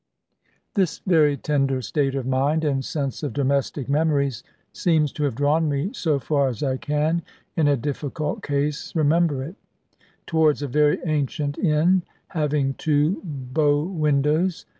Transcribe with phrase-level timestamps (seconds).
[0.73, 4.43] This very tender state of mind, and sense of domestic memories,
[4.73, 7.21] seems to have drawn me (so far as I can,
[7.55, 9.57] in a difficult case, remember it)
[10.25, 14.65] towards a very ancient inn having two bow windows.